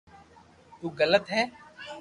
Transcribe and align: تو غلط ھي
تو 0.77 0.85
غلط 0.97 1.25
ھي 1.33 1.41